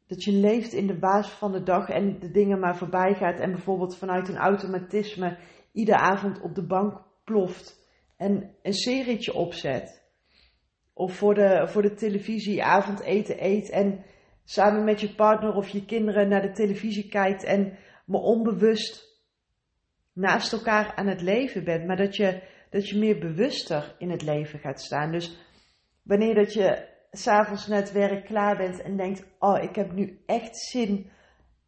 dat 0.07 0.25
je 0.25 0.33
leeft 0.33 0.73
in 0.73 0.87
de 0.87 0.99
basis 0.99 1.33
van 1.33 1.53
de 1.53 1.63
dag 1.63 1.89
en 1.89 2.19
de 2.19 2.31
dingen 2.31 2.59
maar 2.59 2.77
voorbij 2.77 3.15
gaat 3.15 3.41
en 3.41 3.51
bijvoorbeeld 3.51 3.97
vanuit 3.97 4.29
een 4.29 4.37
automatisme 4.37 5.39
iedere 5.79 5.99
avond 5.99 6.41
op 6.41 6.55
de 6.55 6.67
bank 6.67 7.03
ploft 7.25 7.87
en 8.17 8.55
een 8.63 8.73
serietje 8.73 9.35
opzet. 9.35 10.07
Of 10.93 11.17
voor 11.17 11.35
de, 11.35 11.69
voor 11.69 11.83
de 11.83 11.95
televisie 11.95 12.65
avondeten 12.65 13.45
eet 13.45 13.71
en 13.71 14.05
samen 14.45 14.85
met 14.85 15.01
je 15.01 15.15
partner 15.15 15.55
of 15.55 15.69
je 15.69 15.85
kinderen 15.85 16.29
naar 16.29 16.43
de 16.43 16.53
televisie 16.53 17.09
kijkt 17.09 17.45
en 17.45 17.79
me 18.07 18.19
onbewust 18.19 19.21
naast 20.13 20.53
elkaar 20.53 20.95
aan 20.95 21.07
het 21.07 21.21
leven 21.21 21.65
bent. 21.65 21.87
Maar 21.87 21.97
dat 21.97 22.17
je, 22.17 22.43
dat 22.71 22.89
je 22.89 22.99
meer 22.99 23.19
bewuster 23.19 23.95
in 23.99 24.11
het 24.11 24.23
leven 24.23 24.59
gaat 24.59 24.81
staan. 24.81 25.13
Dus 25.13 25.39
wanneer 26.03 26.35
dat 26.35 26.53
je 26.53 26.89
s'avonds 27.11 27.67
net 27.67 27.93
werk 27.93 28.25
klaar 28.25 28.57
bent 28.57 28.83
en 28.83 28.97
denkt, 28.97 29.25
oh 29.39 29.63
ik 29.63 29.75
heb 29.75 29.93
nu 29.93 30.23
echt 30.27 30.57
zin 30.57 31.11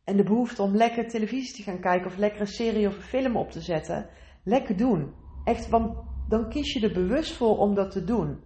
en 0.04 0.16
de 0.16 0.23
behoefte 0.23 0.62
om 0.62 0.76
lekker 0.76 1.09
televisie 1.09 1.54
te 1.54 1.62
gaan 1.62 1.80
kijken 1.80 2.07
of 2.07 2.16
lekker 2.16 2.40
een 2.40 2.47
serie 2.47 2.87
of 2.87 2.97
een 2.97 3.02
film 3.02 3.37
op 3.37 3.50
te 3.50 3.61
zetten. 3.61 4.09
Lekker 4.45 4.76
doen. 4.76 5.14
Echt, 5.45 5.69
want 5.69 5.99
dan 6.28 6.49
kies 6.49 6.73
je 6.73 6.80
er 6.80 6.92
bewust 6.92 7.33
voor 7.33 7.59
om 7.59 7.75
dat 7.75 7.90
te 7.90 8.04
doen. 8.04 8.45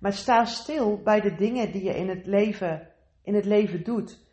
Maar 0.00 0.12
sta 0.12 0.44
stil 0.44 1.02
bij 1.02 1.20
de 1.20 1.34
dingen 1.34 1.72
die 1.72 1.84
je 1.84 1.96
in 1.96 2.08
het 2.08 2.26
leven, 2.26 2.88
in 3.22 3.34
het 3.34 3.44
leven 3.44 3.84
doet. 3.84 4.30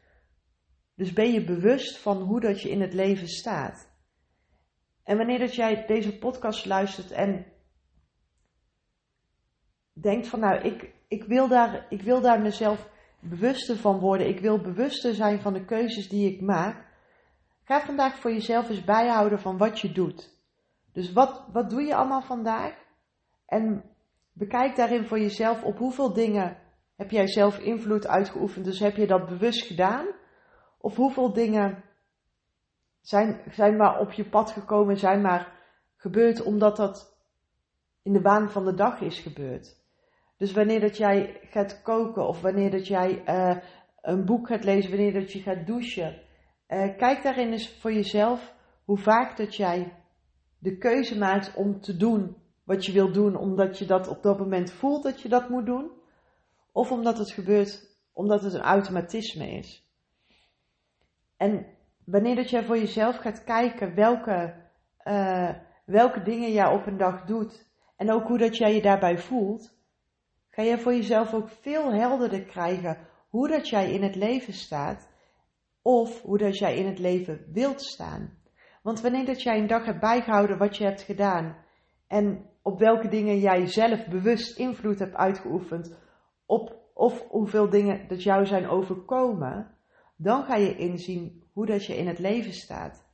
Dus 0.96 1.14
ben 1.14 1.32
je 1.32 1.44
bewust 1.44 1.98
van 1.98 2.22
hoe 2.22 2.40
dat 2.40 2.62
je 2.62 2.70
in 2.70 2.82
het 2.82 2.94
leven 2.94 3.28
staat. 3.28 3.90
En 5.04 5.18
wanneer 5.18 5.40
dat 5.40 5.56
jij 5.56 5.86
deze 5.86 6.18
podcast 6.18 6.66
luistert 6.66 7.12
en 7.12 7.46
denkt 9.94 10.28
van 10.28 10.40
nou, 10.40 10.62
ik, 10.62 10.94
ik, 11.08 11.24
wil 11.24 11.48
daar, 11.48 11.86
ik 11.90 12.02
wil 12.02 12.22
daar 12.22 12.42
mezelf 12.42 12.90
bewuster 13.20 13.76
van 13.76 14.00
worden. 14.00 14.28
Ik 14.28 14.40
wil 14.40 14.62
bewuster 14.62 15.14
zijn 15.14 15.42
van 15.42 15.54
de 15.54 15.66
keuzes 15.66 16.10
die 16.10 16.34
ik 16.34 16.42
maak. 16.42 16.88
Ga 17.64 17.86
vandaag 17.86 18.20
voor 18.20 18.32
jezelf 18.32 18.70
eens 18.70 18.84
bijhouden 18.84 19.40
van 19.40 19.58
wat 19.58 19.80
je 19.80 19.92
doet. 19.92 20.38
Dus 20.94 21.14
wat, 21.14 21.46
wat 21.52 21.70
doe 21.70 21.82
je 21.82 21.96
allemaal 21.96 22.22
vandaag? 22.22 22.74
En 23.46 23.84
bekijk 24.34 24.76
daarin 24.76 25.06
voor 25.06 25.20
jezelf 25.20 25.64
op 25.64 25.78
hoeveel 25.78 26.14
dingen 26.14 26.58
heb 26.96 27.12
jij 27.12 27.28
zelf 27.28 27.60
invloed 27.60 28.08
uitgeoefend. 28.08 28.66
Dus 28.66 28.80
heb 28.80 28.96
je 28.96 29.08
dat 29.08 29.28
bewust 29.28 29.66
gedaan? 29.66 30.08
Of 30.78 30.96
hoeveel 30.96 31.34
dingen 31.34 31.84
zijn, 33.02 33.42
zijn 33.52 33.78
maar 33.78 34.00
op 34.00 34.12
je 34.12 34.30
pad 34.30 34.52
gekomen, 34.52 34.98
zijn 34.98 35.22
maar 35.22 35.58
gebeurd 35.96 36.42
omdat 36.42 36.76
dat 36.76 37.18
in 38.02 38.14
de 38.14 38.22
baan 38.22 38.52
van 38.52 38.66
de 38.66 38.74
dag 38.74 39.02
is 39.02 39.20
gebeurd. 39.20 39.79
Dus 40.39 40.51
wanneer 40.51 40.79
dat 40.79 40.98
jij 40.98 41.39
gaat 41.41 41.81
koken 41.81 42.27
of 42.27 42.41
wanneer 42.41 42.72
dat 42.72 42.88
jij 42.88 43.24
uh, 43.27 43.58
een 44.01 44.25
boek 44.25 44.48
gaat 44.48 44.63
lezen, 44.63 44.89
wanneer 44.89 45.13
dat 45.13 45.31
je 45.31 45.41
gaat 45.41 45.67
douchen, 45.67 46.22
uh, 46.67 46.98
kijk 46.98 47.24
daarin 47.24 47.51
eens 47.51 47.77
voor 47.79 47.93
jezelf 47.93 48.55
hoe 48.86 48.98
vaak 48.98 49.38
dat 49.38 49.55
jij 49.55 49.93
de 50.60 50.77
keuze 50.77 51.17
maakt 51.17 51.55
om 51.55 51.81
te 51.81 51.98
doen 51.98 52.36
wat 52.63 52.86
je 52.86 52.91
wil 52.91 53.12
doen, 53.12 53.36
omdat 53.36 53.77
je 53.77 53.86
dat 53.86 54.08
op 54.08 54.24
dat 54.24 54.39
moment 54.39 54.72
voelt 54.72 55.03
dat 55.03 55.22
je 55.22 55.29
dat 55.29 55.50
moet 55.50 55.65
doen, 55.65 55.91
of 56.72 56.91
omdat 56.91 57.17
het 57.17 57.31
gebeurt 57.31 57.98
omdat 58.13 58.43
het 58.43 58.53
een 58.53 58.62
automatisme 58.62 59.51
is. 59.51 59.88
En 61.38 61.65
wanneer 62.05 62.36
dat 62.36 62.50
jij 62.50 62.63
voor 62.63 62.77
jezelf 62.77 63.17
gaat 63.17 63.43
kijken 63.43 63.96
welke, 63.96 64.55
uh, 65.03 65.50
welke 65.86 66.22
dingen 66.22 66.51
jij 66.51 66.67
op 66.67 66.86
een 66.86 66.98
dag 66.98 67.25
doet 67.25 67.67
en 67.96 68.12
ook 68.12 68.27
hoe 68.27 68.38
dat 68.38 68.58
jij 68.58 68.75
je 68.75 68.81
daarbij 68.81 69.17
voelt, 69.17 69.79
ga 70.60 70.66
je 70.66 70.78
voor 70.78 70.94
jezelf 70.94 71.34
ook 71.34 71.50
veel 71.50 71.94
helderder 71.94 72.44
krijgen 72.44 72.98
hoe 73.30 73.48
dat 73.48 73.70
jij 73.70 73.92
in 73.92 74.04
het 74.04 74.16
leven 74.16 74.54
staat 74.54 75.10
of 75.82 76.22
hoe 76.22 76.38
dat 76.38 76.58
jij 76.58 76.78
in 76.78 76.86
het 76.86 77.00
leven 77.00 77.46
wilt 77.51 77.82
staan. 77.82 78.38
Want 78.84 79.01
wanneer 79.01 79.25
dat 79.25 79.42
jij 79.42 79.58
een 79.58 79.68
dag 79.68 79.86
hebt 79.86 80.00
bijgehouden 80.00 80.58
wat 80.58 80.78
je 80.78 80.84
hebt 80.84 81.01
gedaan 81.01 81.58
en 82.08 82.46
op 82.62 82.80
welke 82.80 83.08
dingen 83.08 83.39
jij 83.39 83.68
zelf 83.68 84.08
bewust 84.08 84.58
invloed 84.58 85.00
hebt 85.00 85.16
uitgeoefend 85.16 85.96
op 86.46 86.75
of 86.94 87.28
hoeveel 87.28 87.70
dingen 87.70 88.08
dat 88.08 88.24
jou 88.24 88.46
zijn 88.46 88.68
overkomen, 88.68 89.78
dan 90.16 90.44
ga 90.44 90.56
je 90.56 90.75
inzien 90.75 91.44
hoe 91.54 91.66
dat 91.66 91.86
je 91.86 91.98
in 91.98 92.08
het 92.08 92.20
leven 92.20 92.54
staat. 92.54 93.08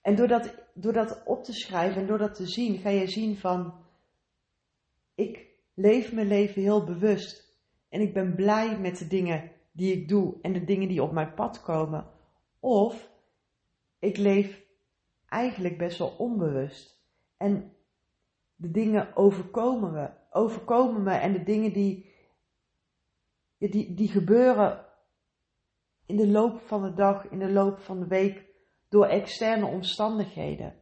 En 0.00 0.14
door 0.14 0.28
dat, 0.28 0.54
door 0.74 0.92
dat 0.92 1.22
op 1.24 1.44
te 1.44 1.52
schrijven 1.52 2.00
en 2.00 2.06
door 2.06 2.18
dat 2.18 2.34
te 2.34 2.46
zien, 2.46 2.78
ga 2.78 2.88
je 2.88 3.08
zien 3.08 3.36
van, 3.36 3.74
ik 5.14 5.52
leef 5.74 6.12
mijn 6.12 6.26
leven 6.26 6.62
heel 6.62 6.84
bewust. 6.84 7.58
En 7.88 8.00
ik 8.00 8.14
ben 8.14 8.34
blij 8.34 8.78
met 8.78 8.98
de 8.98 9.06
dingen 9.06 9.50
die 9.72 9.92
ik 9.92 10.08
doe 10.08 10.38
en 10.42 10.52
de 10.52 10.64
dingen 10.64 10.88
die 10.88 11.02
op 11.02 11.12
mijn 11.12 11.34
pad 11.34 11.62
komen. 11.62 12.06
Of 12.60 13.10
ik 13.98 14.16
leef 14.16 14.64
eigenlijk 15.28 15.78
best 15.78 15.98
wel 15.98 16.14
onbewust. 16.18 17.02
En 17.36 17.72
de 18.56 18.70
dingen 18.70 19.16
overkomen 19.16 19.92
me, 19.92 20.10
overkomen 20.30 21.02
me 21.02 21.12
en 21.12 21.32
de 21.32 21.42
dingen 21.42 21.72
die, 21.72 22.12
die, 23.58 23.94
die 23.94 24.08
gebeuren 24.08 24.84
in 26.06 26.16
de 26.16 26.28
loop 26.28 26.60
van 26.60 26.82
de 26.82 26.94
dag, 26.94 27.30
in 27.30 27.38
de 27.38 27.52
loop 27.52 27.78
van 27.78 28.00
de 28.00 28.06
week, 28.06 28.44
door 28.88 29.06
externe 29.06 29.66
omstandigheden. 29.66 30.74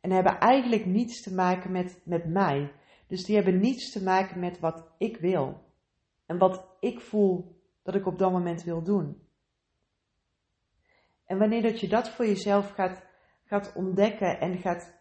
En 0.00 0.10
hebben 0.10 0.38
eigenlijk 0.38 0.86
niets 0.86 1.22
te 1.22 1.34
maken 1.34 1.72
met, 1.72 2.00
met 2.04 2.28
mij. 2.28 2.72
Dus 3.10 3.24
die 3.24 3.34
hebben 3.34 3.60
niets 3.60 3.92
te 3.92 4.02
maken 4.02 4.40
met 4.40 4.60
wat 4.60 4.94
ik 4.98 5.16
wil. 5.16 5.64
En 6.26 6.38
wat 6.38 6.76
ik 6.80 7.00
voel 7.00 7.60
dat 7.82 7.94
ik 7.94 8.06
op 8.06 8.18
dat 8.18 8.32
moment 8.32 8.62
wil 8.62 8.82
doen. 8.82 9.28
En 11.24 11.38
wanneer 11.38 11.62
dat 11.62 11.80
je 11.80 11.88
dat 11.88 12.10
voor 12.10 12.26
jezelf 12.26 12.70
gaat, 12.70 13.06
gaat 13.44 13.72
ontdekken 13.74 14.40
en 14.40 14.58
gaat, 14.58 14.94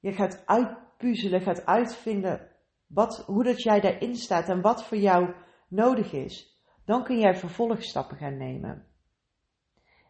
je 0.00 0.12
gaat 0.12 0.46
uitpuzzelen, 0.46 1.40
gaat 1.40 1.66
uitvinden 1.66 2.48
wat, 2.86 3.24
hoe 3.26 3.44
dat 3.44 3.62
jij 3.62 3.80
daarin 3.80 4.16
staat 4.16 4.48
en 4.48 4.60
wat 4.60 4.84
voor 4.84 4.98
jou 4.98 5.34
nodig 5.68 6.12
is, 6.12 6.62
dan 6.84 7.04
kun 7.04 7.18
jij 7.18 7.34
vervolgstappen 7.34 8.16
gaan 8.16 8.36
nemen. 8.36 8.86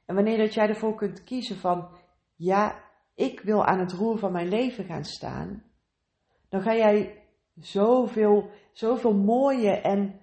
En 0.06 0.14
wanneer 0.14 0.38
dat 0.38 0.54
jij 0.54 0.68
ervoor 0.68 0.94
kunt 0.94 1.24
kiezen 1.24 1.56
van, 1.56 1.96
ja, 2.36 2.84
ik 3.14 3.40
wil 3.40 3.64
aan 3.64 3.78
het 3.78 3.92
roer 3.92 4.18
van 4.18 4.32
mijn 4.32 4.48
leven 4.48 4.84
gaan 4.84 5.04
staan, 5.04 5.62
dan 6.48 6.62
ga 6.62 6.74
jij 6.74 7.27
zoveel, 7.60 8.50
zoveel 8.72 9.14
mooie 9.14 9.70
en, 9.70 10.20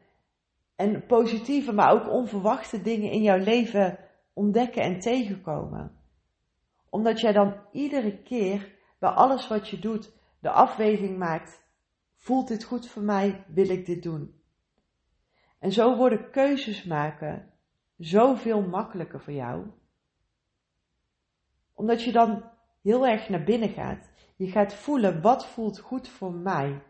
en 0.76 1.06
positieve, 1.06 1.74
maar 1.74 1.92
ook 1.92 2.12
onverwachte 2.12 2.82
dingen 2.82 3.12
in 3.12 3.22
jouw 3.22 3.38
leven 3.38 3.98
ontdekken 4.34 4.82
en 4.82 5.00
tegenkomen. 5.00 6.00
Omdat 6.90 7.20
jij 7.20 7.32
dan 7.32 7.56
iedere 7.72 8.22
keer 8.22 8.76
bij 9.00 9.10
alles 9.10 9.48
wat 9.48 9.70
je 9.70 9.80
doet 9.80 10.14
de 10.40 10.50
afweging 10.50 11.18
maakt: 11.18 11.64
voelt 12.16 12.48
dit 12.48 12.64
goed 12.64 12.88
voor 12.88 13.04
mij? 13.04 13.46
Wil 13.48 13.70
ik 13.70 13.86
dit 13.86 14.04
doen? 14.04 14.42
En 15.60 15.72
zo 15.72 15.96
worden 15.96 16.32
keuzes 16.32 16.84
maken 16.84 17.54
zoveel 17.98 18.62
makkelijker 18.62 19.22
voor 19.22 19.34
jou. 19.34 19.66
Omdat 21.74 22.04
je 22.04 22.12
dan 22.12 22.44
heel 22.82 23.08
erg 23.08 23.30
naar 23.30 23.44
binnen 23.44 23.70
gaat. 23.70 24.12
Je 24.36 24.48
gaat 24.48 24.74
voelen 24.74 25.22
wat 25.22 25.46
voelt 25.46 25.80
goed 25.80 26.08
voor 26.08 26.34
mij. 26.34 26.82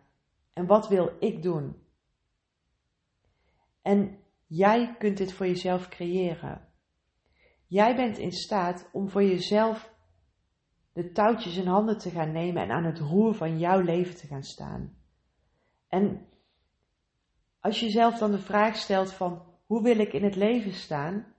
En 0.56 0.66
wat 0.66 0.88
wil 0.88 1.16
ik 1.20 1.44
doen? 1.44 1.76
En 3.82 4.20
jij 4.48 4.96
kunt 4.98 5.18
dit 5.18 5.34
voor 5.34 5.48
jezelf 5.48 5.88
creëren. 5.88 6.68
Jij 7.68 7.96
bent 7.96 8.18
in 8.18 8.32
staat 8.32 8.90
om 8.92 9.10
voor 9.10 9.24
jezelf 9.24 9.94
de 10.94 11.12
touwtjes 11.12 11.58
in 11.58 11.68
handen 11.68 11.98
te 11.98 12.10
gaan 12.10 12.32
nemen 12.32 12.64
en 12.64 12.72
aan 12.72 12.84
het 12.84 13.00
roer 13.00 13.34
van 13.34 13.60
jouw 13.60 13.80
leven 13.80 14.16
te 14.16 14.28
gaan 14.28 14.44
staan. 14.44 14.98
En 15.88 16.28
als 17.60 17.80
je 17.80 17.86
jezelf 17.86 18.18
dan 18.18 18.32
de 18.32 18.40
vraag 18.40 18.76
stelt 18.76 19.14
van 19.14 19.44
hoe 19.66 19.84
wil 19.84 20.00
ik 20.00 20.14
in 20.14 20.24
het 20.24 20.36
leven 20.36 20.74
staan, 20.74 21.36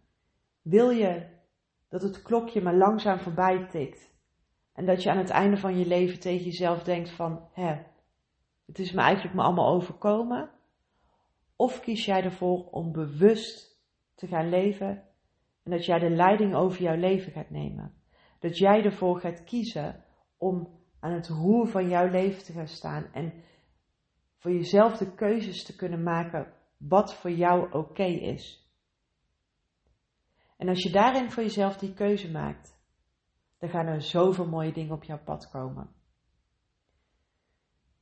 wil 0.63 0.91
je 0.91 1.27
dat 1.89 2.03
het 2.03 2.23
klokje 2.23 2.63
maar 2.63 2.77
langzaam 2.77 3.19
voorbij 3.19 3.67
tikt 3.67 4.15
en 4.73 4.87
dat 4.87 5.03
je 5.03 5.11
aan 5.11 5.19
het 5.19 5.31
einde 5.31 5.57
van 5.57 5.79
je 5.79 5.87
leven 5.87 6.21
tegen 6.21 6.45
jezelf 6.45 6.83
denkt 6.83 7.11
van 7.11 7.49
hè, 7.53 7.83
het 8.67 8.79
is 8.79 8.93
me 8.93 9.01
eigenlijk 9.01 9.35
me 9.35 9.43
allemaal 9.43 9.75
overkomen. 9.75 10.51
Of 11.57 11.81
kies 11.81 12.05
jij 12.05 12.23
ervoor 12.23 12.71
om 12.71 12.93
bewust 12.93 13.81
te 14.15 14.27
gaan 14.27 14.49
leven 14.49 15.05
en 15.63 15.71
dat 15.71 15.85
jij 15.85 15.99
de 15.99 16.11
leiding 16.11 16.55
over 16.55 16.83
jouw 16.83 16.97
leven 16.97 17.33
gaat 17.33 17.51
nemen. 17.51 17.95
Dat 18.39 18.59
jij 18.59 18.85
ervoor 18.85 19.21
gaat 19.21 19.45
kiezen 19.45 20.05
om 20.37 20.81
aan 21.01 21.13
het 21.13 21.29
roer 21.29 21.67
van 21.69 21.89
jouw 21.89 22.09
leven 22.09 22.45
te 22.45 22.53
gaan 22.53 22.69
staan 22.69 23.13
en 23.13 23.33
voor 24.37 24.53
jezelf 24.53 24.97
de 24.97 25.15
keuzes 25.15 25.65
te 25.65 25.77
kunnen 25.77 26.03
maken 26.03 26.53
wat 26.77 27.15
voor 27.15 27.31
jou 27.31 27.73
oké 27.73 28.05
is. 28.05 28.71
En 30.57 30.69
als 30.69 30.83
je 30.83 30.91
daarin 30.91 31.31
voor 31.31 31.43
jezelf 31.43 31.77
die 31.77 31.95
keuze 31.95 32.31
maakt, 32.31 32.81
dan 33.59 33.69
gaan 33.69 33.87
er 33.87 34.03
zoveel 34.03 34.47
mooie 34.47 34.73
dingen 34.73 34.95
op 34.95 35.05
jouw 35.05 35.23
pad 35.25 35.51
komen. 35.51 35.91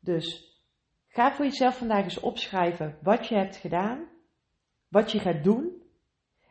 Dus 0.00 0.53
Ga 1.14 1.32
voor 1.32 1.44
jezelf 1.44 1.78
vandaag 1.78 2.04
eens 2.04 2.20
opschrijven 2.20 2.98
wat 3.02 3.26
je 3.26 3.34
hebt 3.34 3.56
gedaan, 3.56 4.08
wat 4.88 5.12
je 5.12 5.18
gaat 5.18 5.44
doen 5.44 5.82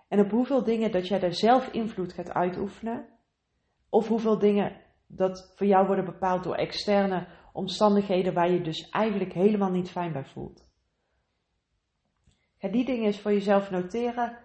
en 0.07 0.19
op 0.19 0.31
hoeveel 0.31 0.63
dingen 0.63 0.91
dat 0.91 1.07
jij 1.07 1.19
daar 1.19 1.33
zelf 1.33 1.67
invloed 1.67 2.13
gaat 2.13 2.33
uitoefenen. 2.33 3.05
Of 3.89 4.07
hoeveel 4.07 4.39
dingen 4.39 4.81
dat 5.07 5.53
voor 5.55 5.67
jou 5.67 5.85
worden 5.85 6.05
bepaald 6.05 6.43
door 6.43 6.55
externe 6.55 7.27
omstandigheden 7.53 8.33
waar 8.33 8.51
je 8.51 8.61
dus 8.61 8.89
eigenlijk 8.89 9.33
helemaal 9.33 9.71
niet 9.71 9.91
fijn 9.91 10.11
bij 10.11 10.25
voelt. 10.25 10.67
Ga 12.57 12.67
die 12.67 12.85
dingen 12.85 13.05
eens 13.05 13.19
voor 13.19 13.31
jezelf 13.31 13.69
noteren. 13.69 14.37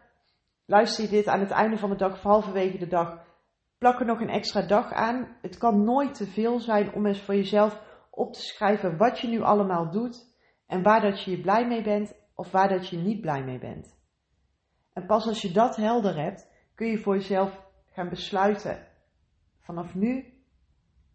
Luister 0.67 1.05
je 1.05 1.11
dit 1.11 1.27
aan 1.27 1.41
het 1.41 1.51
einde 1.51 1.77
van 1.77 1.91
de 1.91 1.97
dag 1.97 2.13
of 2.13 2.23
halverwege 2.23 2.79
de 2.79 2.89
dag. 2.89 3.25
Plak 3.79 4.01
er 4.01 4.07
nog 4.07 4.21
een 4.21 4.31
extra 4.31 4.63
dag 4.63 4.93
aan. 4.93 5.37
Het 5.43 5.59
kan 5.59 5.85
nooit 5.85 6.15
te 6.15 6.27
veel 6.27 6.61
zijn 6.61 6.93
om 6.93 7.07
eens 7.07 7.21
voor 7.21 7.35
jezelf 7.35 7.87
op 8.19 8.33
te 8.33 8.41
schrijven 8.41 8.97
wat 8.97 9.19
je 9.19 9.29
nu 9.29 9.41
allemaal 9.41 9.91
doet. 9.91 10.37
En 10.67 10.83
waar 10.83 11.01
dat 11.01 11.23
je 11.23 11.31
je 11.31 11.41
blij 11.41 11.67
mee 11.67 11.83
bent 11.83 12.15
of 12.35 12.51
waar 12.51 12.69
dat 12.69 12.89
je 12.89 12.97
niet 12.97 13.21
blij 13.21 13.45
mee 13.45 13.59
bent. 13.59 13.97
En 14.93 15.07
pas 15.07 15.27
als 15.27 15.43
je 15.43 15.53
dat 15.53 15.77
helder 15.77 16.17
hebt, 16.23 16.51
kun 16.75 16.87
je 16.87 16.99
voor 16.99 17.15
jezelf 17.15 17.67
gaan 17.87 18.09
besluiten. 18.09 18.87
Vanaf 19.61 19.95
nu 19.95 20.43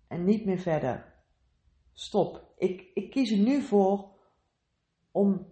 en 0.08 0.24
niet 0.24 0.46
meer 0.46 0.60
verder. 0.60 1.14
Stop. 1.94 2.54
Ik, 2.58 2.92
ik 2.94 3.10
kies 3.10 3.32
er 3.32 3.38
nu 3.38 3.62
voor 3.62 4.12
om 5.12 5.48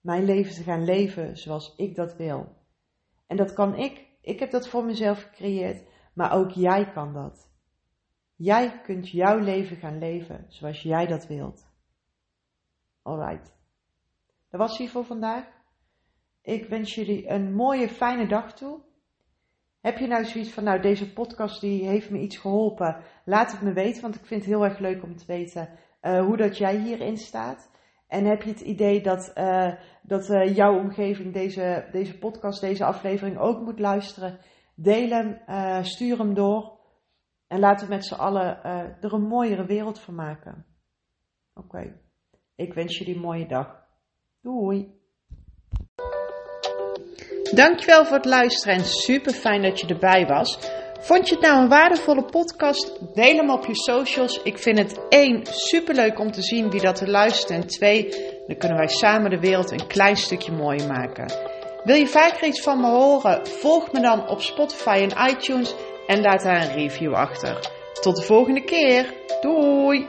mijn 0.00 0.24
leven 0.24 0.54
te 0.54 0.62
gaan 0.62 0.84
leven 0.84 1.36
zoals 1.36 1.74
ik 1.76 1.94
dat 1.94 2.16
wil. 2.16 2.56
En 3.26 3.36
dat 3.36 3.52
kan 3.52 3.74
ik. 3.74 4.08
Ik 4.20 4.38
heb 4.38 4.50
dat 4.50 4.68
voor 4.68 4.84
mezelf 4.84 5.22
gecreëerd, 5.22 5.88
maar 6.14 6.32
ook 6.32 6.50
jij 6.50 6.90
kan 6.90 7.12
dat. 7.12 7.50
Jij 8.42 8.80
kunt 8.82 9.08
jouw 9.08 9.38
leven 9.38 9.76
gaan 9.76 9.98
leven 9.98 10.44
zoals 10.48 10.82
jij 10.82 11.06
dat 11.06 11.26
wilt. 11.26 11.68
Alright. 13.02 13.56
Dat 14.50 14.60
was 14.60 14.78
hier 14.78 14.88
voor 14.88 15.04
vandaag. 15.04 15.44
Ik 16.42 16.68
wens 16.68 16.94
jullie 16.94 17.28
een 17.28 17.54
mooie, 17.54 17.88
fijne 17.88 18.28
dag 18.28 18.52
toe. 18.52 18.80
Heb 19.80 19.98
je 19.98 20.06
nou 20.06 20.24
zoiets 20.24 20.50
van, 20.50 20.64
nou 20.64 20.80
deze 20.80 21.12
podcast 21.12 21.60
die 21.60 21.88
heeft 21.88 22.10
me 22.10 22.18
iets 22.18 22.36
geholpen, 22.36 23.04
laat 23.24 23.52
het 23.52 23.62
me 23.62 23.72
weten, 23.72 24.02
want 24.02 24.14
ik 24.14 24.24
vind 24.24 24.40
het 24.40 24.50
heel 24.50 24.64
erg 24.64 24.78
leuk 24.78 25.02
om 25.02 25.16
te 25.16 25.26
weten 25.26 25.68
uh, 26.02 26.24
hoe 26.24 26.36
dat 26.36 26.58
jij 26.58 26.76
hierin 26.76 27.16
staat. 27.16 27.70
En 28.06 28.24
heb 28.24 28.42
je 28.42 28.50
het 28.50 28.60
idee 28.60 29.02
dat, 29.02 29.32
uh, 29.34 29.74
dat 30.02 30.28
uh, 30.28 30.56
jouw 30.56 30.78
omgeving 30.78 31.32
deze, 31.32 31.88
deze 31.92 32.18
podcast, 32.18 32.60
deze 32.60 32.84
aflevering 32.84 33.38
ook 33.38 33.60
moet 33.60 33.78
luisteren? 33.78 34.38
Deel 34.74 35.08
hem, 35.08 35.84
stuur 35.84 36.18
hem 36.18 36.34
door 36.34 36.79
en 37.50 37.58
laten 37.58 37.88
we 37.88 37.94
met 37.94 38.06
z'n 38.06 38.14
allen 38.14 38.64
er 39.00 39.12
een 39.12 39.26
mooiere 39.26 39.66
wereld 39.66 40.00
van 40.00 40.14
maken. 40.14 40.66
Oké, 41.54 42.00
ik 42.54 42.74
wens 42.74 42.98
jullie 42.98 43.14
een 43.14 43.20
mooie 43.20 43.46
dag. 43.46 43.84
Doei! 44.40 44.98
Dankjewel 47.54 48.04
voor 48.04 48.16
het 48.16 48.24
luisteren 48.24 48.76
en 48.76 48.84
super 48.84 49.32
fijn 49.32 49.62
dat 49.62 49.80
je 49.80 49.86
erbij 49.86 50.26
was. 50.26 50.58
Vond 51.00 51.28
je 51.28 51.34
het 51.34 51.44
nou 51.44 51.62
een 51.62 51.68
waardevolle 51.68 52.24
podcast? 52.24 53.14
Deel 53.14 53.36
hem 53.36 53.50
op 53.50 53.66
je 53.66 53.74
socials. 53.74 54.42
Ik 54.42 54.58
vind 54.58 54.78
het 54.78 55.08
één 55.08 55.46
super 55.46 55.94
leuk 55.94 56.18
om 56.18 56.30
te 56.30 56.42
zien 56.42 56.70
wie 56.70 56.80
dat 56.80 57.00
er 57.00 57.10
luistert. 57.10 57.50
En 57.50 57.66
twee, 57.66 58.08
dan 58.46 58.56
kunnen 58.56 58.78
wij 58.78 58.88
samen 58.88 59.30
de 59.30 59.40
wereld 59.40 59.70
een 59.70 59.86
klein 59.86 60.16
stukje 60.16 60.52
mooier 60.52 60.86
maken. 60.86 61.32
Wil 61.84 61.96
je 61.96 62.06
vaker 62.06 62.46
iets 62.46 62.62
van 62.62 62.80
me 62.80 62.86
horen? 62.86 63.46
Volg 63.46 63.92
me 63.92 64.00
dan 64.00 64.28
op 64.28 64.40
Spotify 64.40 65.08
en 65.08 65.30
iTunes 65.30 65.74
en 66.10 66.20
laat 66.20 66.42
daar 66.42 66.62
een 66.62 66.72
review 66.72 67.14
achter. 67.14 67.58
Tot 68.00 68.16
de 68.16 68.22
volgende 68.22 68.64
keer. 68.64 69.14
Doei! 69.40 70.06